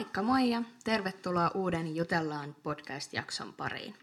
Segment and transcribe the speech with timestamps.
[0.00, 3.94] Moikka moi ja tervetuloa uuden Jutellaan podcast-jakson pariin.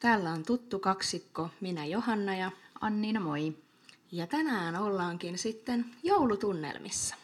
[0.00, 2.50] Täällä on tuttu kaksikko, minä Johanna ja
[2.80, 3.56] Anniina, moi.
[4.12, 7.16] Ja tänään ollaankin sitten joulutunnelmissa.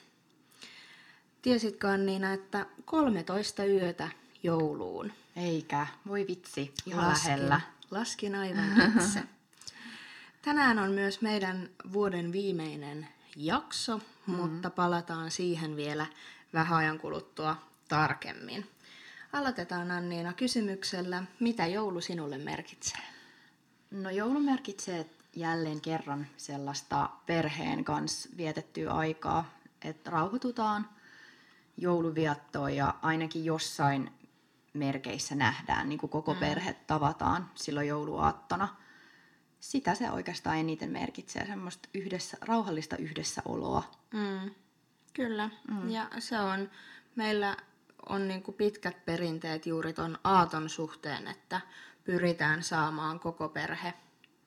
[1.43, 4.09] Tiesitkö Anniina, että 13 yötä
[4.43, 5.13] jouluun?
[5.37, 7.61] Eikä, voi vitsi, ihan laskin, lähellä.
[7.91, 9.23] Laskin aivan itse.
[10.43, 14.35] Tänään on myös meidän vuoden viimeinen jakso, mm.
[14.35, 16.07] mutta palataan siihen vielä
[16.53, 18.71] vähän ajan kuluttua tarkemmin.
[19.33, 23.01] Aloitetaan Anniina kysymyksellä, mitä joulu sinulle merkitsee?
[23.91, 25.07] No joulu merkitsee
[25.37, 29.51] jälleen kerran sellaista perheen kanssa vietettyä aikaa,
[29.83, 30.89] että rauhoitutaan
[31.77, 34.13] jouluviattoon ja ainakin jossain
[34.73, 36.41] merkeissä nähdään, niin kuin koko mm.
[36.41, 38.77] perhe tavataan silloin jouluaattona.
[39.61, 43.91] Sitä se oikeastaan eniten merkitsee, semmoista yhdessä, rauhallista yhdessäoloa.
[44.13, 44.51] Mm.
[45.13, 45.91] Kyllä, mm.
[45.91, 46.71] ja se on,
[47.17, 47.57] meillä
[48.09, 51.61] on niin kuin pitkät perinteet juuri tuon aaton suhteen, että
[52.05, 53.95] pyritään saamaan koko perhe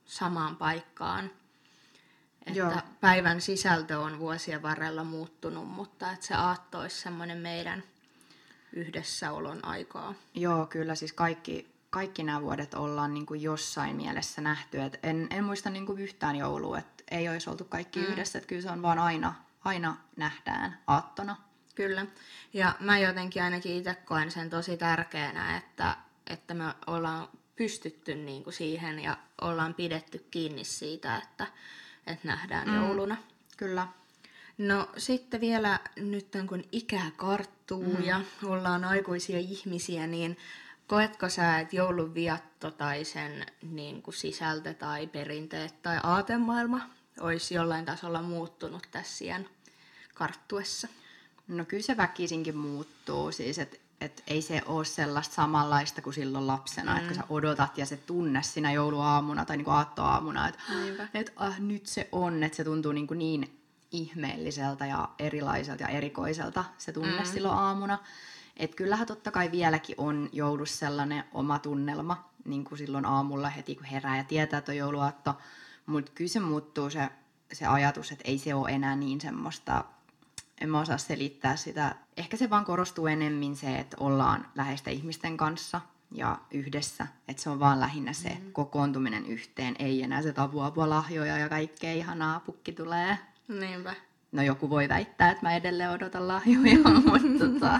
[0.05, 1.31] samaan paikkaan.
[2.45, 2.73] Että Joo.
[3.01, 7.83] päivän sisältö on vuosien varrella muuttunut, mutta että se aatto olisi semmoinen meidän
[8.73, 10.13] yhdessäolon aikaa.
[10.33, 14.81] Joo, kyllä siis kaikki, kaikki nämä vuodet ollaan niin kuin jossain mielessä nähty.
[14.81, 18.05] Et en, en muista niin kuin yhtään joulua, että ei olisi oltu kaikki mm.
[18.05, 18.37] yhdessä.
[18.37, 21.50] Että kyllä se on vaan aina, aina nähdään aattona.
[21.75, 22.05] Kyllä.
[22.53, 25.97] Ja mä jotenkin ainakin itse koen sen tosi tärkeänä, että,
[26.27, 31.47] että me ollaan pystytty niin kuin siihen ja ollaan pidetty kiinni siitä, että,
[32.07, 32.75] että nähdään mm.
[32.75, 33.17] jouluna.
[33.57, 33.87] Kyllä.
[34.57, 38.03] No sitten vielä nyt kun ikä karttuu mm.
[38.03, 40.37] ja ollaan aikuisia ihmisiä, niin
[40.87, 46.81] koetko sä, että joulun viatto tai sen niin kuin sisältö tai perinteet tai aatemaailma
[47.19, 49.25] olisi jollain tasolla muuttunut tässä
[50.13, 50.87] karttuessa?
[51.51, 56.47] No kyllä se väkisinkin muuttuu, siis että et ei se ole sellaista samanlaista kuin silloin
[56.47, 56.97] lapsena, mm.
[56.97, 60.59] että kun sä odotat ja se tunne siinä jouluaamuna tai niinku aattoaamuna, että
[61.13, 63.59] et, ah, nyt se on, että se tuntuu niinku niin
[63.91, 67.25] ihmeelliseltä ja erilaiselta ja erikoiselta se tunne mm.
[67.25, 67.99] silloin aamuna.
[68.57, 73.75] Että kyllähän totta kai vieläkin on joulussa sellainen oma tunnelma, niin kuin silloin aamulla heti
[73.75, 75.37] kun herää ja tietää, että on jouluaatto.
[75.85, 77.09] Mutta kyllä se muuttuu se,
[77.53, 79.83] se ajatus, että ei se ole enää niin semmoista
[80.61, 81.95] en mä osaa selittää sitä.
[82.17, 87.07] Ehkä se vaan korostuu enemmän se, että ollaan läheisten ihmisten kanssa ja yhdessä.
[87.27, 88.51] Että se on vaan lähinnä se mm.
[88.51, 93.17] kokoontuminen yhteen, ei enää se tavu apua lahjoja ja kaikkea ihanaa pukki tulee.
[93.47, 93.95] Niinpä.
[94.31, 97.79] No joku voi väittää, että mä edelleen odotan lahjoja, mutta tota...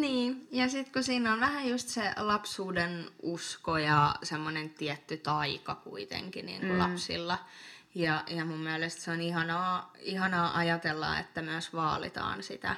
[0.00, 5.74] Niin, ja sitten kun siinä on vähän just se lapsuuden usko ja semmoinen tietty taika
[5.74, 6.78] kuitenkin niin kuin mm.
[6.78, 7.38] lapsilla,
[7.94, 12.76] ja, ja mun mielestä se on ihanaa, ihanaa ajatella, että myös vaalitaan sitä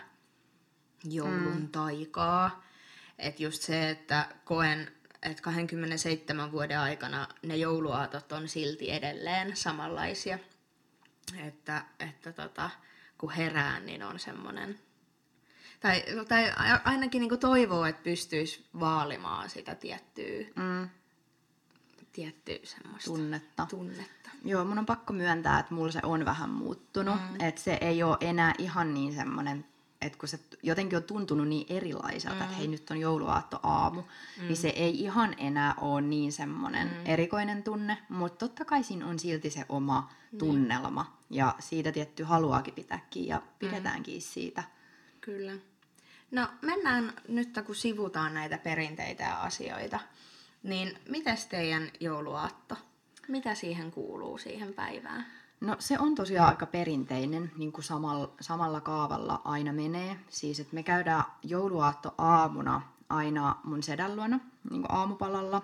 [1.04, 1.68] joulun mm.
[1.68, 2.62] taikaa.
[3.18, 4.92] Että just se, että koen,
[5.22, 10.38] että 27 vuoden aikana ne jouluaatot on silti edelleen samanlaisia.
[11.46, 12.70] Että, että tota,
[13.18, 14.78] kun herää, niin on semmoinen...
[15.80, 16.52] Tai, tai
[16.84, 20.88] ainakin niin toivoo, että pystyisi vaalimaan sitä tiettyä, mm.
[22.12, 23.66] Tiettyä semmoista tunnetta.
[23.70, 24.30] tunnetta.
[24.44, 27.14] Joo, mun on pakko myöntää, että mulla se on vähän muuttunut.
[27.14, 27.40] Mm.
[27.40, 29.64] Että se ei ole enää ihan niin semmoinen,
[30.00, 32.42] että kun se jotenkin on tuntunut niin erilaiselta, mm.
[32.42, 34.46] että hei nyt on jouluaatto aamu, mm.
[34.46, 37.02] niin se ei ihan enää ole niin semmoinen mm.
[37.04, 37.98] erikoinen tunne.
[38.08, 40.38] Mutta totta kai siinä on silti se oma mm.
[40.38, 41.16] tunnelma.
[41.30, 44.20] Ja siitä tietty haluaakin pitääkin ja pidetäänkin mm.
[44.20, 44.64] siitä.
[45.20, 45.52] Kyllä.
[46.30, 50.00] No mennään nyt, kun sivutaan näitä perinteitä ja asioita,
[50.62, 52.76] niin mitäs teidän jouluaatto?
[53.28, 55.26] Mitä siihen kuuluu siihen päivään?
[55.60, 60.16] No se on tosiaan aika perinteinen, niin kuin samalla, samalla kaavalla aina menee.
[60.28, 64.40] Siis että me käydään jouluaatto aamuna aina mun sedän luona,
[64.70, 65.62] niin kuin aamupalalla.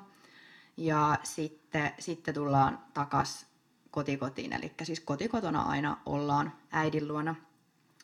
[0.77, 3.47] Ja sitten, sitten tullaan takas
[3.91, 7.35] kotikotiin, eli siis kotikotona aina ollaan äidin luona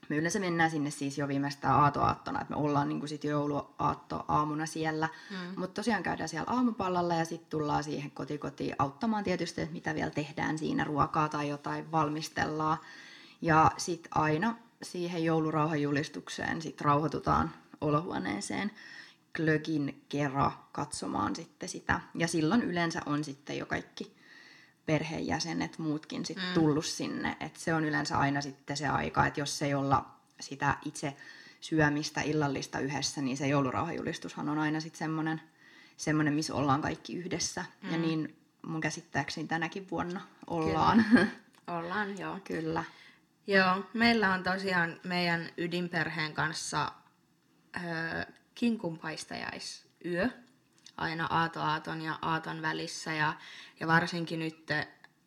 [0.09, 4.67] me yleensä mennään sinne siis jo viimeistään aatoaattona, että me ollaan niin sitten jouluaatto aamuna
[4.67, 5.09] siellä.
[5.31, 5.61] Mm.
[5.61, 10.11] Mutta tosiaan käydään siellä aamupallalla ja sitten tullaan siihen kotikotiin auttamaan tietysti, että mitä vielä
[10.11, 12.79] tehdään siinä, ruokaa tai jotain valmistellaan.
[13.43, 18.71] Ja sitten aina siihen joulurauhajulistukseen sitten rauhoitutaan olohuoneeseen
[19.35, 22.01] glögin kerran katsomaan sitten sitä.
[22.15, 24.15] Ja silloin yleensä on sitten jo kaikki
[24.87, 26.55] perheenjäsenet, muutkin sit mm.
[26.55, 27.37] tullut sinne.
[27.41, 30.07] Et se on yleensä aina sitten se aika, että jos ei olla
[30.41, 31.17] sitä itse
[31.61, 35.41] syömistä illallista yhdessä, niin se joulurauhajulistushan on aina sitten semmoinen,
[35.97, 37.65] semmoinen, missä ollaan kaikki yhdessä.
[37.83, 37.93] Mm.
[37.93, 38.37] Ja niin
[38.67, 41.05] mun käsittääkseni tänäkin vuonna ollaan.
[41.11, 41.27] Kyllä.
[41.67, 42.39] Ollaan, joo.
[42.45, 42.85] Kyllä.
[43.47, 46.93] Joo, meillä on tosiaan meidän ydinperheen kanssa
[47.77, 47.81] ö,
[48.55, 50.29] kinkunpaistajaisyö
[50.97, 53.35] aina aato aaton ja aaton välissä ja,
[53.81, 54.69] ja varsinkin nyt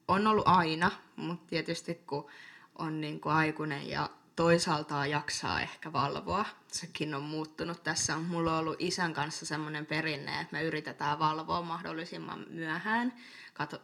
[0.07, 2.27] on ollut aina, mutta tietysti kun
[2.75, 6.45] on niin kuin aikuinen ja toisaalta jaksaa ehkä valvoa.
[6.67, 8.17] Sekin on muuttunut tässä.
[8.17, 13.13] Mulla on ollut isän kanssa semmoinen perinne, että me yritetään valvoa mahdollisimman myöhään,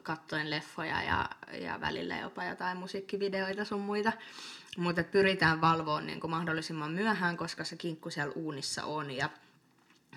[0.04, 1.30] katsoen leffoja ja,
[1.62, 4.12] ja välillä jopa jotain musiikkivideoita sun muita.
[4.78, 9.12] Mutta pyritään valvoa niin kuin mahdollisimman myöhään, koska se kinkku siellä uunissa on.
[9.12, 9.30] Ja,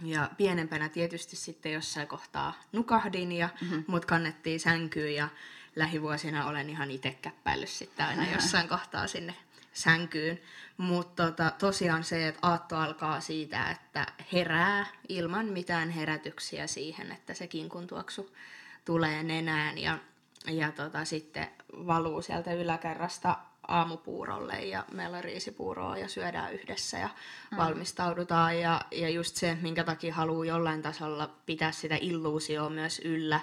[0.03, 3.85] ja pienempänä tietysti sitten jossain kohtaa nukahdin, ja mm-hmm.
[3.87, 5.29] mut kannettiin sänkyyn ja
[5.77, 9.35] lähivuosina olen ihan itse käppäillyt sitten aina jossain kohtaa sinne
[9.73, 10.41] sänkyyn.
[10.77, 17.35] Mutta tota, tosiaan se, että aatto alkaa siitä, että herää ilman mitään herätyksiä siihen, että
[17.35, 18.37] se kinkun tuoksu
[18.85, 19.99] tulee nenään ja,
[20.47, 27.09] ja tota, sitten valuu sieltä yläkerrasta aamupuurolle ja meillä on riisipuuroa ja syödään yhdessä ja
[27.51, 27.57] mm.
[27.57, 28.61] valmistaudutaan.
[28.61, 33.41] Ja, ja just se, minkä takia haluaa jollain tasolla pitää sitä illuusioa myös yllä,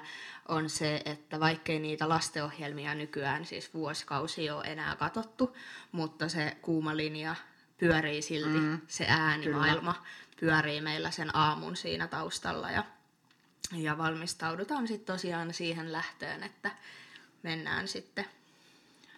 [0.48, 5.56] on se, että vaikkei niitä lastenohjelmia nykyään siis vuosikausi ole enää katottu,
[5.92, 7.36] mutta se kuuma linja
[7.78, 8.82] pyörii silti, mm.
[8.88, 10.06] se äänimaailma Kyllä.
[10.40, 12.84] pyörii meillä sen aamun siinä taustalla ja,
[13.74, 16.72] ja valmistaudutaan sitten tosiaan siihen lähtöön, että
[17.44, 18.26] mennään sitten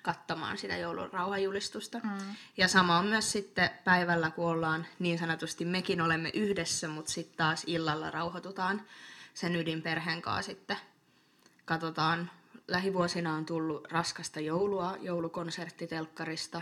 [0.06, 2.00] katsomaan sitä joulun rauhajulistusta.
[2.04, 2.36] Mm.
[2.58, 7.38] Ja sama on myös sitten päivällä, kun ollaan niin sanotusti, mekin olemme yhdessä, mutta sitten
[7.38, 8.82] taas illalla rauhoitutaan
[9.34, 10.78] sen ydinperheen kanssa sitten.
[11.66, 12.32] Katsotaan,
[12.68, 16.62] lähivuosina on tullut raskasta joulua joulukonserttitelkkarista,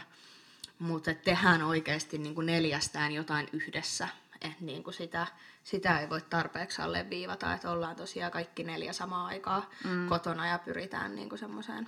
[0.79, 4.07] mutta tehdään oikeasti niin kuin neljästään jotain yhdessä.
[4.41, 5.27] Et niin kuin sitä,
[5.63, 10.09] sitä ei voi tarpeeksi alle viivata, että ollaan tosiaan kaikki neljä samaa aikaa mm.
[10.09, 11.87] kotona ja pyritään niin kuin semmoiseen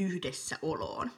[0.00, 1.10] yhdessäoloon.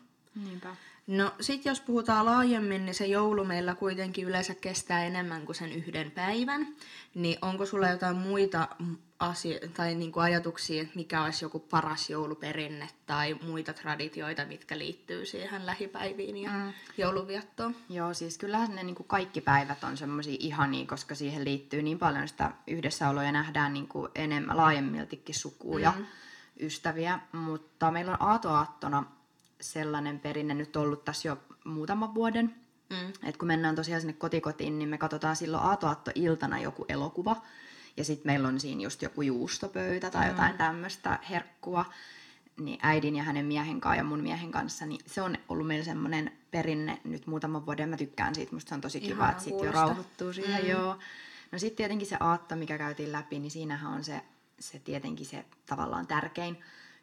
[0.45, 0.77] Niinpä.
[1.07, 5.73] No sit jos puhutaan laajemmin, niin se joulu meillä kuitenkin yleensä kestää enemmän kuin sen
[5.73, 6.67] yhden päivän.
[7.15, 8.69] Niin onko sulla jotain muita
[9.19, 15.27] asio- tai niinku ajatuksia, että mikä olisi joku paras jouluperinne tai muita traditioita, mitkä liittyy
[15.27, 16.73] siihen lähipäiviin ja mm.
[16.99, 17.77] jouluviettoon?
[17.89, 22.29] Joo, siis kyllähän ne niinku kaikki päivät on semmoisia ihania, koska siihen liittyy niin paljon
[22.29, 25.93] sitä yhdessäoloa ja nähdään niinku enemmän laajemmiltikin sukuja.
[25.97, 26.07] Mm
[26.61, 29.05] ystäviä, mutta meillä on aatoaattona
[29.61, 32.55] sellainen perinne nyt ollut tässä jo muutaman vuoden.
[32.91, 33.13] Mm.
[33.29, 37.37] Et kun mennään tosiaan sinne kotikotiin, niin me katsotaan silloin aatoaattoiltana joku elokuva.
[37.97, 40.31] Ja sitten meillä on siinä just joku juustopöytä tai mm.
[40.31, 41.85] jotain tämmöistä herkkua.
[42.61, 45.85] Niin äidin ja hänen miehen kanssa ja mun miehen kanssa, niin se on ollut meillä
[45.85, 47.89] semmoinen perinne nyt muutaman vuoden.
[47.89, 50.63] Mä tykkään siitä, musta se on tosi kiva, Ihana, että sitten jo rauhoittuu siihen.
[50.63, 50.71] Mm.
[50.71, 50.97] Joo.
[51.53, 54.23] No sitten tietenkin se aatto, mikä käytiin läpi, niin siinähän on se
[54.63, 56.59] se tietenkin se tavallaan tärkein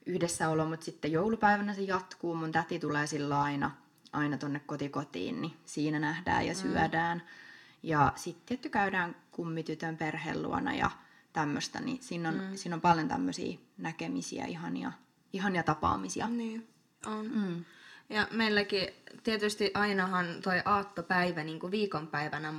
[0.05, 2.35] yhdessäolo, mutta sitten joulupäivänä se jatkuu.
[2.35, 3.71] Mun täti tulee sillä aina,
[4.13, 6.59] aina tonne kotikotiin, niin siinä nähdään ja mm.
[6.59, 7.17] syödään.
[7.17, 7.23] Mm.
[7.83, 10.91] Ja sitten tietty käydään kummitytön perheen luona ja
[11.33, 12.55] tämmöistä, niin siinä on, mm.
[12.55, 14.91] siinä on paljon tämmöisiä näkemisiä, ihania,
[15.33, 16.27] ihania tapaamisia.
[16.27, 16.67] Niin,
[17.05, 17.31] on.
[17.33, 17.65] Mm.
[18.09, 18.87] Ja meilläkin
[19.23, 22.53] tietysti ainahan toi aattopäivä niin kuin viikonpäivänä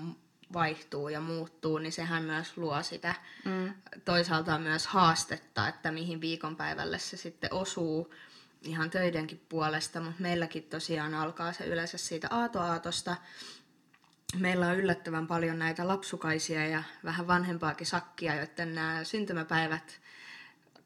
[0.52, 3.14] vaihtuu ja muuttuu, niin sehän myös luo sitä
[3.44, 3.74] mm.
[4.04, 8.14] toisaalta myös haastetta, että mihin viikonpäivälle se sitten osuu
[8.62, 13.16] ihan töidenkin puolesta, mutta meilläkin tosiaan alkaa se yleensä siitä aatoaatosta.
[14.38, 20.00] Meillä on yllättävän paljon näitä lapsukaisia ja vähän vanhempaakin sakkia, joiden nämä syntymäpäivät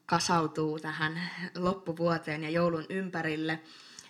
[0.05, 1.21] kasautuu tähän
[1.55, 3.59] loppuvuoteen ja joulun ympärille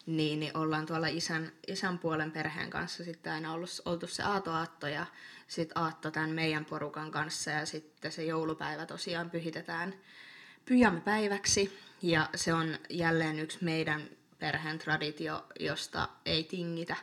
[0.06, 4.88] niin, niin ollaan tuolla isän, isän puolen perheen kanssa sitten aina ollut, oltu se aatoaatto
[4.88, 5.06] ja
[5.48, 9.94] sitten aatto tämän meidän porukan kanssa ja sitten se joulupäivä tosiaan pyhitetään
[10.66, 14.10] pyjamipäiväksi ja se on jälleen yksi meidän
[14.40, 16.96] perheen traditio, josta ei tingitä,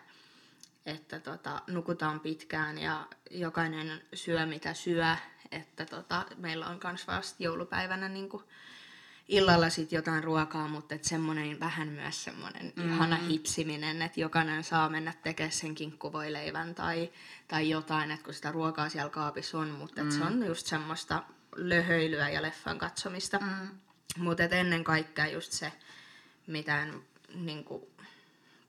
[0.87, 5.17] että tota, nukutaan pitkään ja jokainen syö mitä syö,
[5.51, 8.45] että tota, meillä on myös vasta joulupäivänä niin kuin
[9.33, 12.95] illalla sitten jotain ruokaa, mutta et semmoinen vähän myös semmoinen mm.
[12.95, 17.11] ihana hipsiminen, että jokainen saa mennä tekemään sen kinkkuvoileivän tai,
[17.49, 20.11] tai jotain, että kun sitä ruokaa siellä kaapissa on, mutta mm.
[20.11, 21.23] se on just semmoista
[21.57, 23.39] löhöilyä ja leffan katsomista.
[23.39, 23.69] Mm.
[24.17, 25.73] Mutta ennen kaikkea just se,
[26.47, 26.87] mitä
[27.35, 27.83] niin kuin,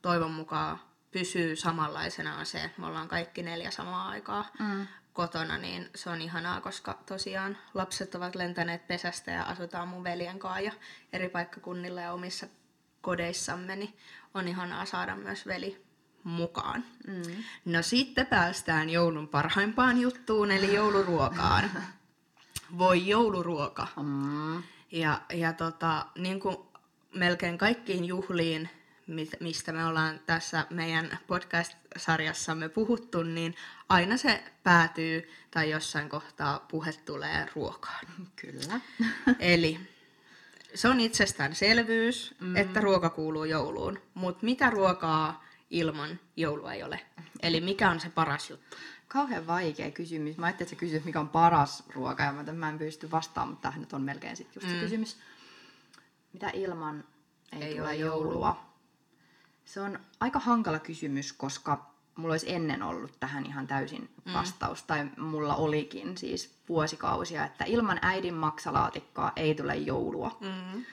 [0.02, 0.80] toivon mukaan
[1.14, 6.10] pysyy samanlaisena on se, että me ollaan kaikki neljä samaa aikaa mm kotona, niin se
[6.10, 10.72] on ihanaa, koska tosiaan lapset ovat lentäneet pesästä ja asutaan mun veljen kanssa ja
[11.14, 12.48] eri paikkakunnilla ja omissa
[13.02, 13.98] kodeissamme, niin
[14.34, 15.86] on ihanaa saada myös veli
[16.24, 16.86] mukaan.
[17.08, 17.44] Mm.
[17.66, 21.72] No sitten päästään joulun parhaimpaan juttuun, eli jouluruokaan.
[22.78, 23.88] Voi jouluruoka.
[24.04, 24.64] Mm.
[24.92, 26.58] Ja, ja tota, niin kuin
[27.16, 28.70] melkein kaikkiin juhliin
[29.40, 33.56] mistä me ollaan tässä meidän podcast-sarjassamme puhuttu, niin
[33.90, 38.06] aina se päätyy tai jossain kohtaa puhe tulee ruokaan.
[38.36, 38.80] Kyllä.
[39.40, 39.80] Eli
[40.76, 42.56] se on itsestäänselvyys, mm.
[42.56, 47.00] että ruoka kuuluu jouluun, mutta mitä ruokaa ilman joulua ei ole?
[47.42, 48.78] Eli mikä on se paras juttu?
[49.08, 50.38] Kauhean vaikea kysymys.
[50.38, 53.50] Mä ajattelin, että sä kysyt, mikä on paras ruoka, ja mä, mä en pysty vastaamaan,
[53.50, 54.74] mutta tähän nyt on melkein sit just mm.
[54.74, 55.18] se kysymys.
[56.34, 57.04] Mitä ilman
[57.52, 58.26] ei, ei tule joulua?
[58.26, 58.73] joulua?
[59.66, 64.34] Se on aika hankala kysymys, koska mulla olisi ennen ollut tähän ihan täysin mm.
[64.34, 64.88] vastaus, mm.
[64.88, 70.38] tai mulla olikin siis vuosikausia, että ilman äidin maksalaatikkoa ei tule joulua.
[70.42, 70.86] Mm.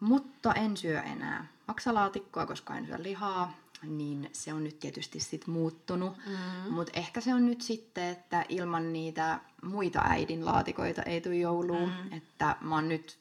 [0.00, 5.46] Mutta en syö enää maksalaatikkoa, koska en syö lihaa, niin se on nyt tietysti sit
[5.46, 6.16] muuttunut.
[6.26, 6.72] Mm.
[6.72, 11.92] Mutta ehkä se on nyt sitten, että ilman niitä muita äidin laatikoita ei tule jouluun.
[12.04, 12.12] Mm.
[12.16, 13.18] Että mä oon nyt,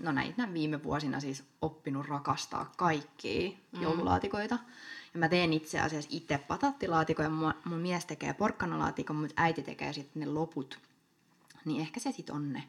[0.00, 3.82] no näitä viime vuosina siis oppinut rakastaa kaikkia mm.
[3.82, 4.58] joululaatikoita.
[5.14, 9.92] Ja mä teen itse asiassa itse patattilaatikoja, mun, mun mies tekee porkkanalaatikon, mutta äiti tekee
[9.92, 10.78] sitten ne loput.
[11.64, 12.64] Niin ehkä se sitten on ne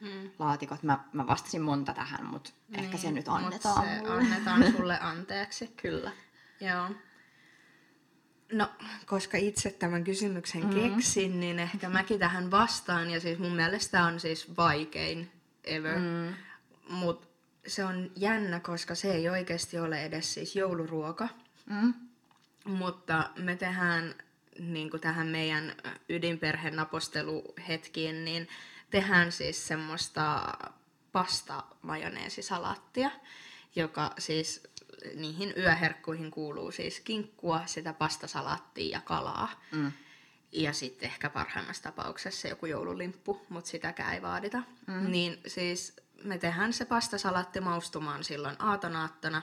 [0.00, 0.30] mm.
[0.38, 0.82] laatikot.
[0.82, 4.12] Mä, mä vastasin monta tähän, mutta niin, ehkä se nyt annetaan se mulle.
[4.12, 5.66] annetaan sulle anteeksi.
[5.66, 6.12] Kyllä.
[6.60, 6.90] Joo.
[8.52, 8.70] No,
[9.06, 10.70] koska itse tämän kysymyksen mm.
[10.70, 13.10] keksin, niin ehkä mäkin tähän vastaan.
[13.10, 15.30] Ja siis mun mielestä on siis vaikein
[15.64, 15.98] ever.
[15.98, 16.34] Mm.
[16.88, 17.26] Mutta
[17.66, 21.28] se on jännä, koska se ei oikeasti ole edes siis jouluruoka.
[21.66, 21.94] Mm.
[22.64, 24.14] Mutta me tehdään
[24.58, 25.74] niin kuin tähän meidän
[26.08, 28.48] ydinperheen naposteluhetkiin, niin
[28.90, 30.54] tehdään siis semmoista
[31.12, 33.10] pasta majoneesisalaattia,
[33.76, 34.62] joka siis
[35.14, 39.62] niihin yöherkkuihin kuuluu siis kinkkua, sitä pastasalaattia ja kalaa.
[39.72, 39.92] Mm.
[40.52, 44.62] Ja sitten ehkä parhaimmassa tapauksessa joku joululimppu, mutta sitäkään ei vaadita.
[44.86, 45.10] Mm.
[45.10, 49.42] Niin siis me tehdään se pastasalaatti maustumaan silloin aatonaattona.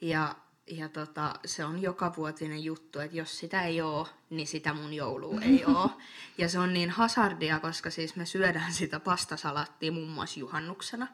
[0.00, 0.34] Ja,
[0.66, 4.94] ja tota, se on joka vuotinen juttu, että jos sitä ei ole, niin sitä mun
[4.94, 5.90] joulua ei ole.
[6.38, 11.06] Ja se on niin hasardia, koska siis me syödään sitä pastasalaattia muun muassa juhannuksena.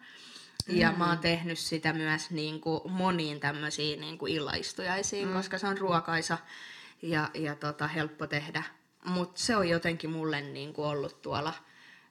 [0.68, 0.98] Ja mm.
[0.98, 5.34] mä oon tehnyt sitä myös niin kuin moniin tämmöisiin niin kuin illaistujaisiin, mm.
[5.34, 6.38] koska se on ruokaisa
[7.02, 8.62] ja, ja tota, helppo tehdä.
[9.04, 11.52] Mutta se on jotenkin mulle niin kuin ollut tuolla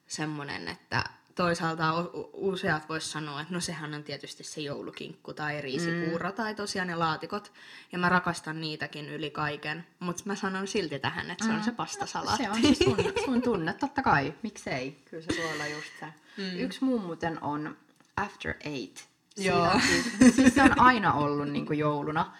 [0.06, 1.04] semmoinen, että
[1.36, 1.94] toisaalta
[2.32, 6.34] useat vois sanoa, että no sehän on tietysti se joulukinkku tai riisikuuro mm.
[6.34, 7.52] tai tosiaan ne laatikot.
[7.92, 9.86] Ja mä rakastan niitäkin yli kaiken.
[10.00, 11.56] Mutta mä sanon silti tähän, että se mm.
[11.56, 12.44] on se pastasalaatti.
[12.44, 14.34] Se on se sun, sun tunne, totta kai.
[14.42, 15.02] Miksei?
[15.10, 16.06] Kyllä se voi olla just se.
[16.36, 16.58] Mm.
[16.58, 17.76] Yksi muu muuten on
[18.16, 18.96] After Eight.
[19.36, 19.80] Joo.
[19.86, 22.32] Siis, siis se on aina ollut niin kuin jouluna.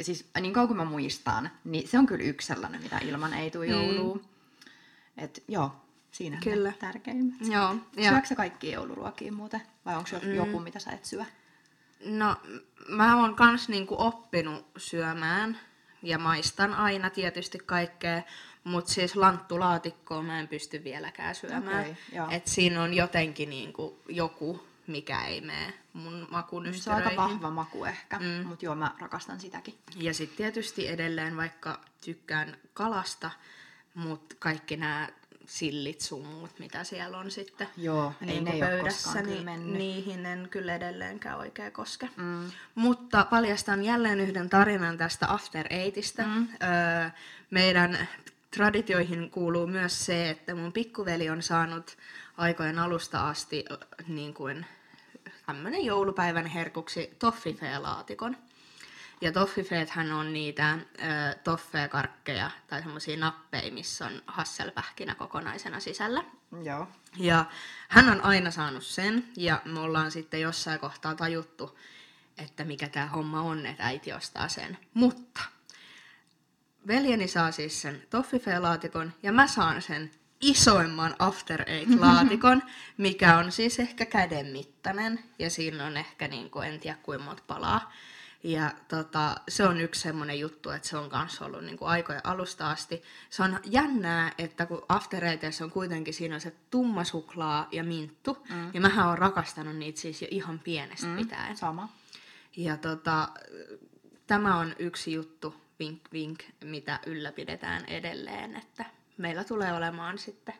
[0.00, 3.50] Siis niin kauan kuin mä muistan, niin se on kyllä yksi sellainen, mitä ilman ei
[3.50, 4.18] tule jouluun.
[4.18, 5.24] Mm.
[5.24, 5.72] Et joo,
[6.12, 6.68] siinä kyllä.
[6.68, 7.34] ne tärkeimmät.
[7.40, 7.76] Joo.
[7.94, 9.62] Syöksä sä kaikki jouluruokia muuten?
[9.84, 10.34] Vai onko mm.
[10.34, 11.24] joku, mitä sä et syö?
[12.04, 12.36] No,
[12.88, 15.58] mä oon kans niinku oppinut syömään
[16.02, 18.22] ja maistan aina tietysti kaikkea,
[18.64, 21.96] mutta siis lanttulaatikkoa mä en pysty vieläkään syömään.
[22.12, 27.16] Okay, Et siinä on jotenkin niinku joku mikä ei mene mun makun Se on aika
[27.16, 28.46] vahva maku ehkä, mm.
[28.46, 29.78] mutta joo, mä rakastan sitäkin.
[29.96, 33.30] Ja sitten tietysti edelleen, vaikka tykkään kalasta,
[33.94, 35.08] mutta kaikki nämä
[35.46, 39.78] sillit, sumut, mitä siellä on sitten Joo, niin ei pöydässä, niin mennyt.
[39.78, 42.08] niihin en kyllä edelleenkään oikein koske.
[42.16, 42.50] Mm.
[42.74, 46.22] Mutta paljastan jälleen yhden tarinan tästä After Eightistä.
[46.26, 46.48] Mm.
[46.62, 47.10] Öö,
[47.50, 48.08] meidän
[48.56, 51.96] traditioihin kuuluu myös se, että mun pikkuveli on saanut
[52.36, 53.64] aikojen alusta asti
[54.08, 54.66] niin kuin
[55.46, 58.36] tämmöinen joulupäivän herkuksi toffifee-laatikon.
[59.22, 60.78] Ja toffifeethän on niitä
[61.44, 66.24] toffeekarkkeja tai semmoisia nappeja, missä on hasselpähkinä kokonaisena sisällä.
[66.62, 66.88] Joo.
[67.16, 67.44] Ja
[67.88, 71.78] hän on aina saanut sen, ja me ollaan sitten jossain kohtaa tajuttu,
[72.38, 74.78] että mikä tämä homma on, että äiti ostaa sen.
[74.94, 75.40] Mutta
[76.86, 80.10] veljeni saa siis sen toffifee-laatikon, ja mä saan sen
[80.40, 82.62] isoimman After Eight-laatikon,
[82.96, 87.24] mikä on siis ehkä käden mittainen, ja siinä on ehkä, niin kuin, en tiedä kuinka
[87.24, 87.92] monta palaa.
[88.44, 92.26] Ja tota, se on yksi semmoinen juttu, että se on kanssa ollut niin kuin aikojen
[92.26, 93.02] alusta asti.
[93.30, 95.24] Se on jännää, että kun After
[95.64, 98.70] on kuitenkin siinä on se tumma suklaa ja minttu, mm.
[98.74, 101.56] ja mähän on rakastanut niitä siis jo ihan pienestä mm, pitäen.
[101.56, 101.88] Sama.
[102.56, 103.28] Ja tota,
[104.26, 108.84] tämä on yksi juttu, vink vink, mitä ylläpidetään edelleen, että
[109.16, 110.54] meillä tulee olemaan sitten,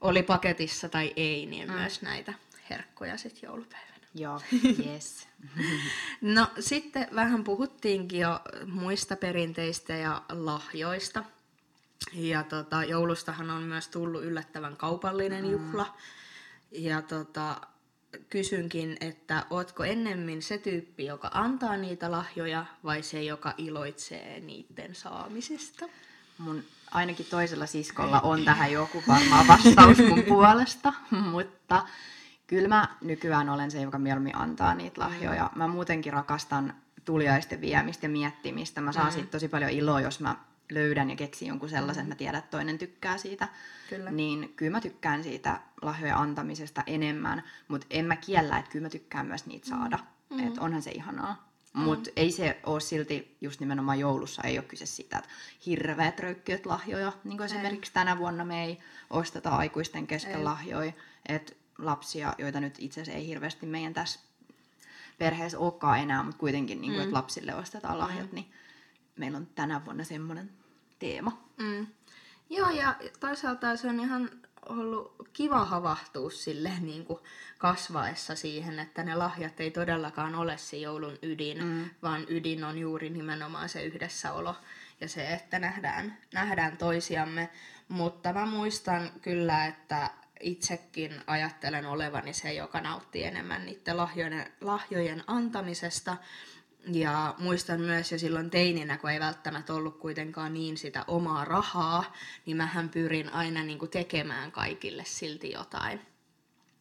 [0.00, 1.74] oli paketissa tai ei, niin mm.
[1.74, 2.34] myös näitä
[2.70, 3.93] herkkoja sitten joulupäivänä.
[4.14, 4.40] Joo,
[4.86, 5.28] yes.
[6.20, 11.24] no sitten vähän puhuttiinkin jo muista perinteistä ja lahjoista.
[12.12, 15.50] Ja tota, joulustahan on myös tullut yllättävän kaupallinen mm.
[15.50, 15.96] juhla.
[16.72, 17.60] Ja tota,
[18.30, 24.94] kysynkin, että ootko ennemmin se tyyppi, joka antaa niitä lahjoja vai se, joka iloitsee niiden
[24.94, 25.88] saamisesta?
[26.38, 30.92] Mun ainakin toisella siskolla on tähän joku varmaan vastaus mun puolesta,
[31.30, 31.86] mutta
[32.46, 35.50] kyllä mä nykyään olen se, joka mieluummin antaa niitä lahjoja.
[35.54, 36.74] Mä muutenkin rakastan
[37.04, 38.80] tuliaisten viemistä ja miettimistä.
[38.80, 39.12] Mä saan mm.
[39.12, 40.36] siitä tosi paljon iloa, jos mä
[40.70, 43.48] löydän ja keksin jonkun sellaisen, että mä tiedän, että toinen tykkää siitä.
[43.90, 44.10] Kyllä.
[44.10, 48.90] Niin kyllä mä tykkään siitä lahjojen antamisesta enemmän, mutta en mä kiellä, että kyllä mä
[48.90, 49.98] tykkään myös niitä saada.
[50.30, 50.46] Mm.
[50.46, 51.54] Että onhan se ihanaa.
[51.74, 51.80] Mm.
[51.80, 55.30] Mutta ei se ole silti, just nimenomaan joulussa ei ole kyse siitä, että
[55.66, 57.12] hirveät röykkiöt lahjoja.
[57.24, 58.78] Niin kuin esimerkiksi tänä vuonna me ei
[59.10, 60.44] osteta aikuisten kesken ei.
[60.44, 60.92] lahjoja.
[61.28, 64.20] Että lapsia, joita nyt itse asiassa ei hirveästi meidän tässä
[65.18, 67.04] perheessä olekaan enää, mutta kuitenkin, niin kuin, mm.
[67.04, 68.34] että lapsille ostetaan lahjat, mm.
[68.34, 68.52] niin
[69.16, 70.50] meillä on tänä vuonna semmoinen
[70.98, 71.44] teema.
[71.56, 71.86] Mm.
[72.50, 74.30] Joo, ja toisaalta se on ihan
[74.68, 77.18] ollut kiva havahtua sille niin kuin
[77.58, 81.90] kasvaessa siihen, että ne lahjat ei todellakaan ole se joulun ydin, mm.
[82.02, 84.56] vaan ydin on juuri nimenomaan se yhdessäolo
[85.00, 87.50] ja se, että nähdään, nähdään toisiamme.
[87.88, 90.10] Mutta mä muistan kyllä, että
[90.44, 96.16] itsekin ajattelen olevani se, joka nauttii enemmän niiden lahjojen, lahjojen antamisesta.
[96.86, 102.12] Ja muistan myös jo silloin teininä, kun ei välttämättä ollut kuitenkaan niin sitä omaa rahaa,
[102.46, 106.00] niin mähän pyrin aina niin kuin tekemään kaikille silti jotain.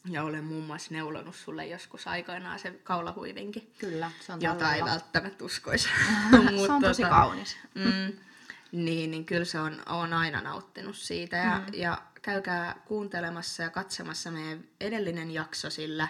[0.09, 3.73] Ja olen muun muassa neulonut sulle joskus aikoinaan se kaulahuivinkin.
[3.79, 5.89] Kyllä, se on Jota ei välttämättä uskoisi.
[6.65, 7.57] se on tosi tota, kaunis.
[7.75, 8.17] Mm,
[8.71, 11.37] niin, niin kyllä se on, on aina nauttinut siitä.
[11.37, 11.65] Ja, mm.
[11.73, 16.07] ja käykää kuuntelemassa ja katsomassa meidän edellinen jakso, sillä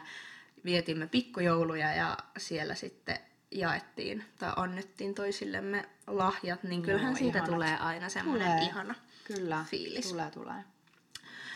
[0.65, 3.19] vietimme pikkujouluja ja siellä sitten
[3.51, 7.55] jaettiin tai annettiin toisillemme lahjat, niin kyllähän no, siitä ihanat.
[7.55, 8.63] tulee aina semmoinen tulee.
[8.63, 10.09] ihana Kyllä, fiilis.
[10.09, 10.63] tulee, tulee.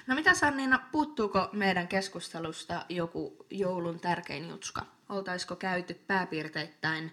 [0.08, 4.86] No mitä Sanniina, puuttuuko meidän keskustelusta joku joulun tärkein jutska?
[5.10, 7.12] Oltaisiko käyty pääpiirteittäin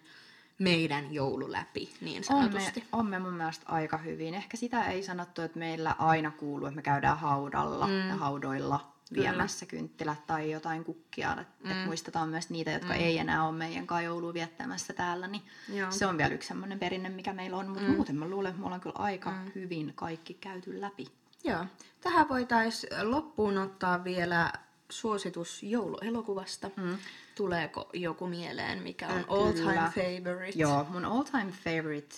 [0.58, 2.84] meidän joulu läpi, niin sanotusti?
[2.92, 4.34] On me, on me mun mielestä aika hyvin.
[4.34, 8.08] Ehkä sitä ei sanottu, että meillä aina kuuluu, että me käydään haudalla mm.
[8.08, 9.80] ja haudoilla viemässä Kyllä.
[9.80, 11.36] kynttilät tai jotain kukkia.
[11.40, 11.80] Että mm.
[11.84, 13.00] muistetaan myös niitä, jotka mm.
[13.00, 15.26] ei enää ole meidän kanssa joulua viettämässä täällä.
[15.26, 15.90] Niin Joo.
[15.90, 17.68] se on vielä yksi sellainen perinne, mikä meillä on.
[17.68, 17.94] Mutta mm.
[17.94, 19.52] muuten mä luulen, että me ollaan kyllä aika mm.
[19.54, 21.06] hyvin kaikki käyty läpi.
[21.44, 21.66] Joo.
[22.00, 24.52] Tähän voitaisiin loppuun ottaa vielä
[24.94, 26.70] suositus jouluelokuvasta.
[26.76, 26.98] Mm.
[27.34, 30.58] Tuleeko joku mieleen, mikä on all time favorite?
[30.58, 32.16] Joo, mun all time favorite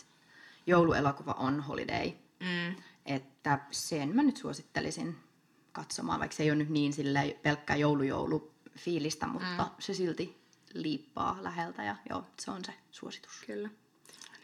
[0.67, 2.13] jouluelokuva on Holiday.
[2.41, 2.77] Mm.
[3.07, 5.17] Että sen mä nyt suosittelisin
[5.73, 6.93] katsomaan, vaikka se ei ole nyt niin
[7.43, 9.71] pelkkää joulujoulu fiilistä, mutta mm.
[9.79, 10.41] se silti
[10.75, 13.43] liippaa läheltä ja joo, se on se suositus.
[13.47, 13.71] Kyllä.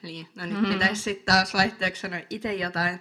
[0.02, 0.72] Niin, no nyt mm-hmm.
[0.72, 3.00] pitäisi sitten taas vaihteeksi sanoa itse jotain,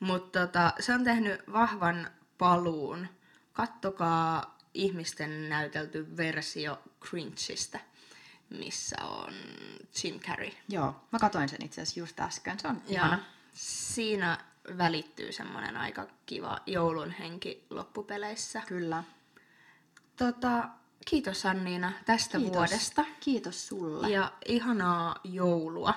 [0.00, 3.08] mutta tota, se on tehnyt vahvan paluun.
[3.52, 7.78] Kattokaa ihmisten näytelty versio Cringeista,
[8.50, 9.34] missä on
[10.04, 10.50] Jim Carrey.
[10.68, 13.24] Joo, mä katsoin sen itse asiassa just äsken, se on ja ihana.
[13.52, 14.38] Siinä
[14.78, 18.62] välittyy semmoinen aika kiva joulun henki loppupeleissä.
[18.66, 19.04] Kyllä.
[20.16, 20.68] Tota,
[21.04, 22.56] kiitos Anniina tästä kiitos.
[22.56, 23.04] vuodesta.
[23.20, 24.10] Kiitos sulle.
[24.10, 25.94] Ja ihanaa joulua.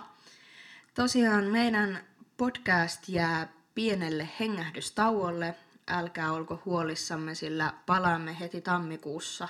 [0.94, 2.04] Tosiaan meidän
[2.38, 5.56] podcast jää pienelle hengähdystauolle.
[5.88, 9.48] Älkää olko huolissamme, sillä palaamme heti tammikuussa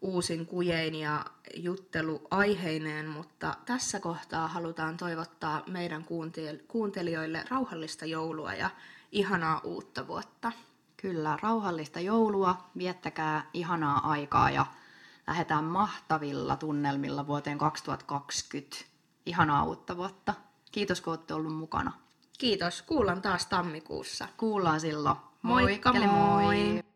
[0.00, 1.24] uusin kujein ja
[1.56, 6.04] juttelu aiheineen, mutta tässä kohtaa halutaan toivottaa meidän
[6.68, 8.70] kuuntelijoille rauhallista joulua ja
[9.12, 10.52] ihanaa uutta vuotta.
[10.96, 14.66] Kyllä, rauhallista joulua, viettäkää ihanaa aikaa ja
[15.26, 18.76] lähdetään mahtavilla tunnelmilla vuoteen 2020.
[19.26, 20.34] Ihanaa uutta vuotta.
[20.72, 21.92] Kiitos kun olette ollut mukana.
[22.38, 24.28] Kiitos, kuullaan taas tammikuussa.
[24.36, 25.29] Kuullaan silloin.
[25.42, 26.06] Moikka moi!
[26.06, 26.89] moi.